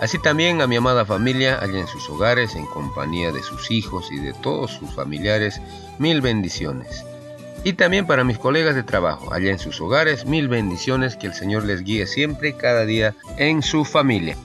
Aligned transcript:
Así 0.00 0.18
también 0.18 0.62
a 0.62 0.66
mi 0.66 0.76
amada 0.76 1.04
familia 1.04 1.58
allá 1.60 1.78
en 1.78 1.86
sus 1.86 2.08
hogares, 2.08 2.54
en 2.54 2.64
compañía 2.64 3.32
de 3.32 3.42
sus 3.42 3.70
hijos 3.70 4.10
y 4.10 4.16
de 4.16 4.32
todos 4.32 4.70
sus 4.70 4.90
familiares, 4.94 5.60
mil 5.98 6.22
bendiciones. 6.22 7.04
Y 7.64 7.74
también 7.74 8.06
para 8.06 8.24
mis 8.24 8.38
colegas 8.38 8.74
de 8.74 8.82
trabajo 8.82 9.34
allá 9.34 9.50
en 9.50 9.58
sus 9.58 9.78
hogares, 9.82 10.24
mil 10.24 10.48
bendiciones, 10.48 11.16
que 11.16 11.26
el 11.26 11.34
Señor 11.34 11.64
les 11.64 11.84
guíe 11.84 12.06
siempre, 12.06 12.56
cada 12.56 12.86
día, 12.86 13.14
en 13.36 13.62
su 13.62 13.84
familia. 13.84 14.38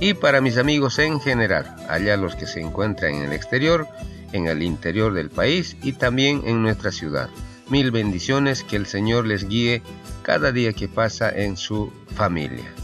Y 0.00 0.14
para 0.14 0.40
mis 0.40 0.58
amigos 0.58 0.98
en 0.98 1.20
general, 1.20 1.76
allá 1.88 2.16
los 2.16 2.34
que 2.34 2.46
se 2.46 2.60
encuentran 2.60 3.14
en 3.14 3.22
el 3.22 3.32
exterior, 3.32 3.86
en 4.32 4.48
el 4.48 4.64
interior 4.64 5.14
del 5.14 5.30
país 5.30 5.76
y 5.80 5.92
también 5.92 6.42
en 6.44 6.60
nuestra 6.60 6.90
ciudad. 6.90 7.30
Mil 7.68 7.92
bendiciones, 7.92 8.64
que 8.64 8.74
el 8.74 8.86
Señor 8.86 9.26
les 9.26 9.48
guíe 9.48 9.80
cada 10.22 10.50
día 10.50 10.72
que 10.72 10.88
pasa 10.88 11.30
en 11.30 11.56
su 11.56 11.92
familia. 12.16 12.74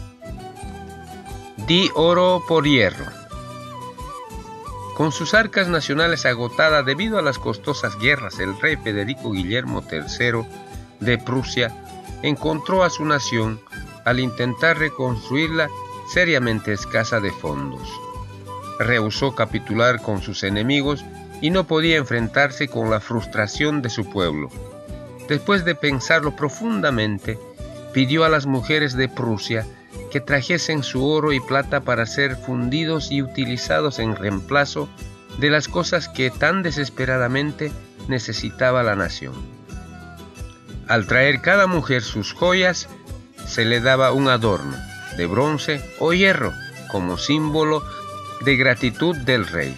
Di 1.67 1.89
oro 1.95 2.43
por 2.47 2.67
hierro. 2.67 3.05
Con 4.95 5.11
sus 5.11 5.33
arcas 5.33 5.67
nacionales 5.67 6.27
agotadas 6.27 6.85
debido 6.85 7.17
a 7.17 7.23
las 7.23 7.39
costosas 7.39 7.97
guerras, 7.97 8.37
el 8.37 8.59
rey 8.61 8.75
Federico 8.75 9.31
Guillermo 9.31 9.83
III 9.91 10.45
de 10.99 11.17
Prusia 11.17 11.75
encontró 12.21 12.83
a 12.83 12.91
su 12.91 13.03
nación 13.03 13.59
al 14.05 14.19
intentar 14.19 14.77
reconstruirla 14.77 15.67
seriamente 16.07 16.71
escasa 16.71 17.19
de 17.19 17.31
fondos. 17.31 17.89
Rehusó 18.77 19.33
capitular 19.33 20.03
con 20.03 20.21
sus 20.21 20.43
enemigos 20.43 21.03
y 21.41 21.49
no 21.49 21.65
podía 21.65 21.97
enfrentarse 21.97 22.67
con 22.67 22.91
la 22.91 22.99
frustración 22.99 23.81
de 23.81 23.89
su 23.89 24.07
pueblo. 24.07 24.49
Después 25.27 25.65
de 25.65 25.73
pensarlo 25.73 26.35
profundamente, 26.35 27.39
pidió 27.91 28.23
a 28.23 28.29
las 28.29 28.45
mujeres 28.45 28.95
de 28.95 29.09
Prusia 29.09 29.65
que 30.11 30.21
trajesen 30.21 30.83
su 30.83 31.05
oro 31.05 31.33
y 31.33 31.39
plata 31.39 31.81
para 31.81 32.05
ser 32.05 32.35
fundidos 32.35 33.11
y 33.11 33.21
utilizados 33.21 33.99
en 33.99 34.15
reemplazo 34.15 34.89
de 35.39 35.49
las 35.49 35.67
cosas 35.67 36.07
que 36.07 36.29
tan 36.31 36.63
desesperadamente 36.63 37.71
necesitaba 38.07 38.83
la 38.83 38.95
nación. 38.95 39.33
Al 40.87 41.07
traer 41.07 41.41
cada 41.41 41.67
mujer 41.67 42.03
sus 42.03 42.33
joyas, 42.33 42.87
se 43.47 43.65
le 43.65 43.81
daba 43.81 44.11
un 44.11 44.27
adorno 44.27 44.75
de 45.17 45.25
bronce 45.25 45.83
o 45.99 46.13
hierro 46.13 46.53
como 46.91 47.17
símbolo 47.17 47.83
de 48.41 48.55
gratitud 48.55 49.15
del 49.17 49.47
rey. 49.47 49.77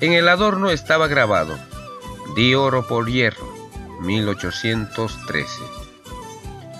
En 0.00 0.12
el 0.12 0.28
adorno 0.28 0.70
estaba 0.70 1.08
grabado, 1.08 1.58
di 2.36 2.54
oro 2.54 2.86
por 2.86 3.10
hierro, 3.10 3.52
1813. 4.00 5.62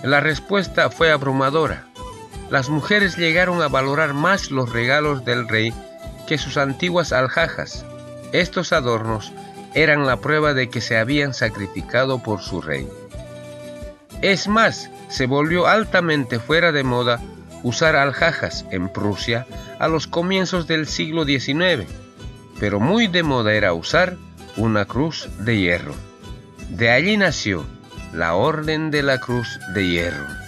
La 0.03 0.19
respuesta 0.19 0.89
fue 0.89 1.11
abrumadora 1.11 1.87
las 2.49 2.69
mujeres 2.69 3.17
llegaron 3.17 3.61
a 3.61 3.67
valorar 3.67 4.13
más 4.13 4.51
los 4.51 4.71
regalos 4.71 5.25
del 5.25 5.47
rey 5.47 5.73
que 6.27 6.37
sus 6.37 6.57
antiguas 6.57 7.11
alhajas. 7.11 7.85
Estos 8.33 8.73
adornos 8.73 9.31
eran 9.73 10.05
la 10.05 10.17
prueba 10.17 10.53
de 10.53 10.69
que 10.69 10.81
se 10.81 10.97
habían 10.97 11.33
sacrificado 11.33 12.21
por 12.21 12.41
su 12.41 12.61
rey. 12.61 12.87
Es 14.21 14.47
más, 14.47 14.89
se 15.09 15.27
volvió 15.27 15.67
altamente 15.67 16.39
fuera 16.39 16.71
de 16.71 16.83
moda 16.83 17.21
usar 17.63 17.95
alhajas 17.95 18.65
en 18.71 18.89
Prusia 18.89 19.45
a 19.79 19.87
los 19.87 20.07
comienzos 20.07 20.67
del 20.67 20.87
siglo 20.87 21.25
XIX, 21.25 21.89
pero 22.59 22.79
muy 22.79 23.07
de 23.07 23.23
moda 23.23 23.53
era 23.53 23.73
usar 23.73 24.17
una 24.55 24.85
cruz 24.85 25.27
de 25.39 25.57
hierro. 25.57 25.93
De 26.69 26.89
allí 26.89 27.17
nació 27.17 27.65
la 28.15 28.35
Orden 28.35 28.91
de 28.91 29.03
la 29.03 29.19
Cruz 29.19 29.59
de 29.73 29.87
Hierro. 29.87 30.44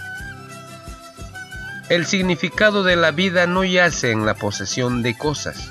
El 1.88 2.04
significado 2.04 2.82
de 2.82 2.96
la 2.96 3.12
vida 3.12 3.46
no 3.46 3.64
yace 3.64 4.10
en 4.10 4.26
la 4.26 4.34
posesión 4.34 5.02
de 5.02 5.16
cosas, 5.16 5.70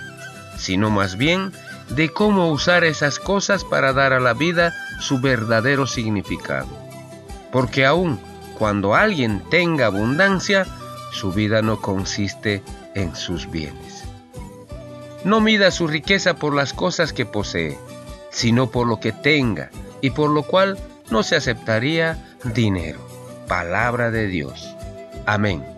sino 0.58 0.90
más 0.90 1.16
bien 1.16 1.52
de 1.90 2.10
cómo 2.10 2.52
usar 2.52 2.84
esas 2.84 3.20
cosas 3.20 3.64
para 3.64 3.94
dar 3.94 4.14
a 4.14 4.20
la 4.20 4.34
vida 4.34 4.74
su 5.00 5.20
verdadero 5.20 5.86
significado. 5.86 6.68
Porque 7.52 7.86
aun 7.86 8.20
cuando 8.58 8.96
alguien 8.96 9.44
tenga 9.52 9.86
abundancia, 9.86 10.66
su 11.12 11.32
vida 11.32 11.62
no 11.62 11.82
consiste 11.82 12.64
en 12.96 13.16
sus 13.16 13.50
bienes. 13.52 14.04
No 15.24 15.40
mida 15.40 15.70
su 15.70 15.88
riqueza 15.88 16.36
por 16.36 16.56
las 16.56 16.74
cosas 16.74 17.14
que 17.14 17.28
posee, 17.28 17.78
sino 18.32 18.72
por 18.72 18.88
lo 18.88 19.00
que 19.00 19.12
tenga, 19.12 19.70
y 20.02 20.10
por 20.10 20.32
lo 20.32 20.44
cual 20.44 20.80
no 21.12 21.22
se 21.22 21.36
aceptaría 21.36 22.18
dinero. 22.44 23.00
Palabra 23.48 24.10
de 24.10 24.28
Dios. 24.28 24.68
Amén. 25.28 25.77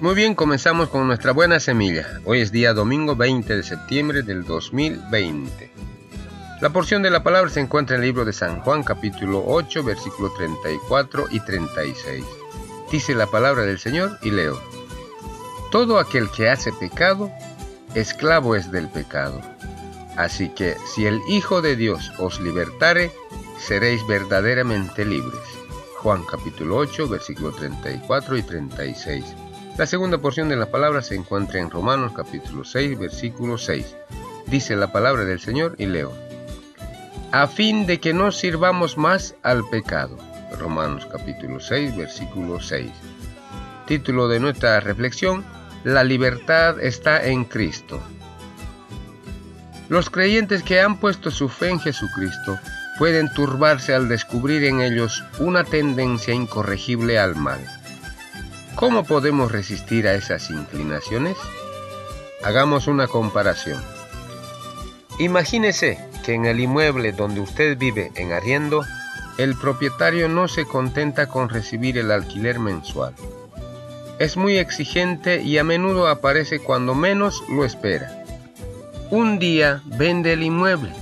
Muy 0.00 0.16
bien, 0.16 0.34
comenzamos 0.34 0.88
con 0.88 1.06
nuestra 1.06 1.32
buena 1.32 1.60
semilla. 1.60 2.20
Hoy 2.24 2.40
es 2.40 2.50
día 2.50 2.74
domingo 2.74 3.14
20 3.14 3.56
de 3.56 3.62
septiembre 3.62 4.22
del 4.22 4.44
2020. 4.44 5.70
La 6.60 6.70
porción 6.70 7.00
de 7.02 7.10
la 7.10 7.22
palabra 7.22 7.48
se 7.48 7.60
encuentra 7.60 7.94
en 7.94 8.02
el 8.02 8.08
libro 8.08 8.24
de 8.24 8.32
San 8.32 8.60
Juan 8.60 8.82
capítulo 8.82 9.44
8 9.46 9.84
versículo 9.84 10.32
34 10.36 11.26
y 11.30 11.38
36. 11.38 12.24
Dice 12.90 13.14
la 13.14 13.28
palabra 13.28 13.62
del 13.62 13.78
Señor 13.78 14.18
y 14.20 14.32
leo. 14.32 14.60
Todo 15.70 16.00
aquel 16.00 16.28
que 16.30 16.50
hace 16.50 16.72
pecado, 16.72 17.30
esclavo 17.94 18.56
es 18.56 18.72
del 18.72 18.88
pecado. 18.88 19.40
Así 20.16 20.48
que 20.48 20.76
si 20.86 21.06
el 21.06 21.20
Hijo 21.28 21.62
de 21.62 21.76
Dios 21.76 22.12
os 22.18 22.40
libertare, 22.40 23.12
seréis 23.58 24.04
verdaderamente 24.08 25.04
libres. 25.04 25.40
Juan 25.98 26.24
capítulo 26.24 26.78
8 26.78 27.08
versículo 27.08 27.52
34 27.52 28.36
y 28.36 28.42
36. 28.42 29.24
La 29.76 29.86
segunda 29.86 30.18
porción 30.18 30.48
de 30.48 30.54
la 30.54 30.66
palabra 30.66 31.02
se 31.02 31.16
encuentra 31.16 31.58
en 31.58 31.68
Romanos 31.68 32.12
capítulo 32.14 32.62
6, 32.62 32.96
versículo 32.96 33.58
6. 33.58 33.96
Dice 34.46 34.76
la 34.76 34.92
palabra 34.92 35.24
del 35.24 35.40
Señor 35.40 35.74
y 35.78 35.86
leo. 35.86 36.12
A 37.32 37.48
fin 37.48 37.84
de 37.84 37.98
que 37.98 38.14
no 38.14 38.30
sirvamos 38.30 38.96
más 38.96 39.34
al 39.42 39.68
pecado. 39.70 40.16
Romanos 40.60 41.08
capítulo 41.10 41.58
6, 41.58 41.96
versículo 41.96 42.60
6. 42.60 42.88
Título 43.88 44.28
de 44.28 44.38
nuestra 44.38 44.78
reflexión. 44.78 45.44
La 45.82 46.04
libertad 46.04 46.80
está 46.80 47.26
en 47.26 47.44
Cristo. 47.44 48.00
Los 49.88 50.08
creyentes 50.08 50.62
que 50.62 50.80
han 50.80 51.00
puesto 51.00 51.32
su 51.32 51.48
fe 51.48 51.70
en 51.70 51.80
Jesucristo 51.80 52.60
pueden 52.96 53.28
turbarse 53.34 53.92
al 53.92 54.08
descubrir 54.08 54.62
en 54.66 54.80
ellos 54.80 55.24
una 55.40 55.64
tendencia 55.64 56.32
incorregible 56.32 57.18
al 57.18 57.34
mal 57.34 57.60
¿Cómo 58.74 59.04
podemos 59.04 59.52
resistir 59.52 60.08
a 60.08 60.14
esas 60.14 60.50
inclinaciones? 60.50 61.36
Hagamos 62.42 62.88
una 62.88 63.06
comparación. 63.06 63.80
Imagínese 65.20 65.98
que 66.24 66.34
en 66.34 66.44
el 66.44 66.58
inmueble 66.58 67.12
donde 67.12 67.40
usted 67.40 67.78
vive 67.78 68.10
en 68.16 68.32
arriendo, 68.32 68.84
el 69.38 69.54
propietario 69.56 70.28
no 70.28 70.48
se 70.48 70.64
contenta 70.64 71.28
con 71.28 71.50
recibir 71.50 71.98
el 71.98 72.10
alquiler 72.10 72.58
mensual. 72.58 73.14
Es 74.18 74.36
muy 74.36 74.58
exigente 74.58 75.40
y 75.40 75.56
a 75.58 75.64
menudo 75.64 76.08
aparece 76.08 76.58
cuando 76.58 76.96
menos 76.96 77.44
lo 77.48 77.64
espera. 77.64 78.24
Un 79.10 79.38
día 79.38 79.82
vende 79.84 80.32
el 80.32 80.42
inmueble. 80.42 80.92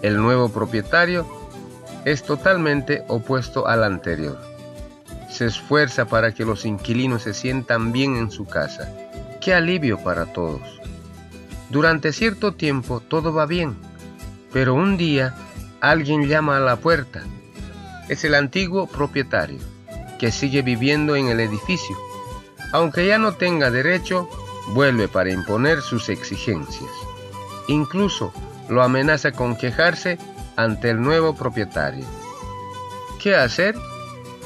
El 0.00 0.16
nuevo 0.18 0.48
propietario 0.48 1.26
es 2.04 2.22
totalmente 2.22 3.02
opuesto 3.08 3.66
al 3.66 3.82
anterior 3.82 4.55
se 5.36 5.46
esfuerza 5.46 6.06
para 6.06 6.32
que 6.32 6.44
los 6.44 6.64
inquilinos 6.64 7.22
se 7.22 7.34
sientan 7.34 7.92
bien 7.92 8.16
en 8.16 8.30
su 8.30 8.46
casa. 8.46 8.90
¡Qué 9.40 9.52
alivio 9.52 9.98
para 10.02 10.32
todos! 10.32 10.62
Durante 11.68 12.12
cierto 12.12 12.54
tiempo 12.54 13.00
todo 13.00 13.34
va 13.34 13.44
bien, 13.44 13.76
pero 14.52 14.74
un 14.74 14.96
día 14.96 15.34
alguien 15.80 16.26
llama 16.26 16.56
a 16.56 16.60
la 16.60 16.76
puerta. 16.76 17.22
Es 18.08 18.24
el 18.24 18.34
antiguo 18.34 18.86
propietario, 18.86 19.58
que 20.18 20.32
sigue 20.32 20.62
viviendo 20.62 21.16
en 21.16 21.28
el 21.28 21.40
edificio. 21.40 21.96
Aunque 22.72 23.06
ya 23.06 23.18
no 23.18 23.32
tenga 23.32 23.70
derecho, 23.70 24.28
vuelve 24.68 25.06
para 25.06 25.32
imponer 25.32 25.82
sus 25.82 26.08
exigencias. 26.08 26.90
Incluso 27.68 28.32
lo 28.70 28.82
amenaza 28.82 29.32
con 29.32 29.56
quejarse 29.56 30.18
ante 30.56 30.90
el 30.90 31.02
nuevo 31.02 31.36
propietario. 31.36 32.06
¿Qué 33.20 33.36
hacer? 33.36 33.74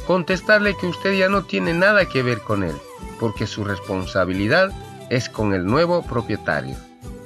Contestarle 0.07 0.77
que 0.77 0.87
usted 0.87 1.19
ya 1.19 1.29
no 1.29 1.45
tiene 1.45 1.75
nada 1.75 2.07
que 2.07 2.23
ver 2.23 2.41
con 2.41 2.63
él, 2.63 2.75
porque 3.19 3.47
su 3.47 3.65
responsabilidad 3.65 4.73
es 5.11 5.29
con 5.29 5.55
el 5.55 5.67
nuevo 5.67 6.03
propietario. 6.03 6.77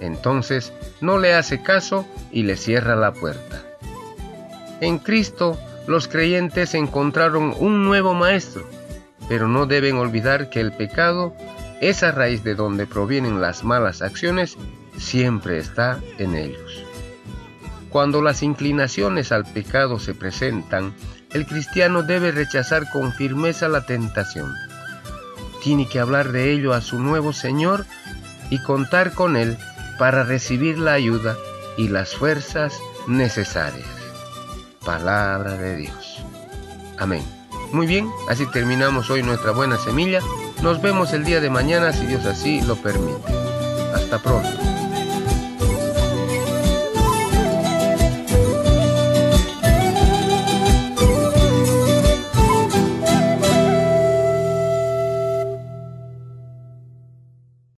Entonces 0.00 0.72
no 1.00 1.18
le 1.18 1.34
hace 1.34 1.62
caso 1.62 2.06
y 2.30 2.42
le 2.42 2.56
cierra 2.56 2.96
la 2.96 3.12
puerta. 3.12 3.62
En 4.80 4.98
Cristo 4.98 5.58
los 5.86 6.08
creyentes 6.08 6.74
encontraron 6.74 7.54
un 7.58 7.84
nuevo 7.84 8.14
maestro, 8.14 8.68
pero 9.28 9.48
no 9.48 9.66
deben 9.66 9.96
olvidar 9.96 10.50
que 10.50 10.60
el 10.60 10.72
pecado, 10.72 11.34
esa 11.80 12.10
raíz 12.10 12.42
de 12.42 12.54
donde 12.54 12.86
provienen 12.86 13.40
las 13.40 13.64
malas 13.64 14.02
acciones, 14.02 14.56
siempre 14.96 15.58
está 15.58 16.00
en 16.18 16.34
ellos. 16.34 16.84
Cuando 17.90 18.22
las 18.22 18.42
inclinaciones 18.42 19.30
al 19.30 19.44
pecado 19.44 19.98
se 19.98 20.14
presentan, 20.14 20.94
el 21.34 21.46
cristiano 21.46 22.02
debe 22.02 22.30
rechazar 22.30 22.88
con 22.88 23.12
firmeza 23.12 23.68
la 23.68 23.82
tentación. 23.82 24.54
Tiene 25.62 25.88
que 25.88 25.98
hablar 26.00 26.32
de 26.32 26.52
ello 26.52 26.72
a 26.72 26.80
su 26.80 26.98
nuevo 26.98 27.32
Señor 27.32 27.84
y 28.50 28.58
contar 28.60 29.12
con 29.12 29.36
Él 29.36 29.58
para 29.98 30.22
recibir 30.22 30.78
la 30.78 30.92
ayuda 30.92 31.36
y 31.76 31.88
las 31.88 32.14
fuerzas 32.14 32.78
necesarias. 33.08 33.88
Palabra 34.84 35.56
de 35.56 35.76
Dios. 35.76 36.22
Amén. 36.98 37.24
Muy 37.72 37.86
bien, 37.86 38.08
así 38.28 38.46
terminamos 38.46 39.10
hoy 39.10 39.22
nuestra 39.22 39.50
buena 39.50 39.76
semilla. 39.76 40.20
Nos 40.62 40.80
vemos 40.80 41.12
el 41.12 41.24
día 41.24 41.40
de 41.40 41.50
mañana 41.50 41.92
si 41.92 42.06
Dios 42.06 42.24
así 42.26 42.62
lo 42.62 42.76
permite. 42.76 43.32
Hasta 43.94 44.18
pronto. 44.22 44.73